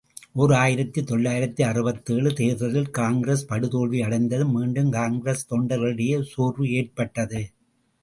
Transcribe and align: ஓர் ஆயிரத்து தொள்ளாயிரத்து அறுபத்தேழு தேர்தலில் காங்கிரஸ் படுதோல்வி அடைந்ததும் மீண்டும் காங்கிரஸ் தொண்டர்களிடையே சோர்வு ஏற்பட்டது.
ஓர் 0.33 0.51
ஆயிரத்து 0.53 1.03
தொள்ளாயிரத்து 1.03 1.61
அறுபத்தேழு 1.65 2.33
தேர்தலில் 2.33 2.89
காங்கிரஸ் 2.91 3.45
படுதோல்வி 3.49 4.01
அடைந்ததும் 4.01 4.53
மீண்டும் 4.57 4.91
காங்கிரஸ் 4.91 5.47
தொண்டர்களிடையே 5.53 6.19
சோர்வு 6.33 6.67
ஏற்பட்டது. 6.71 7.43